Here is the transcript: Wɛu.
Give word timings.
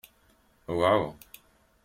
Wɛu. 0.79 1.05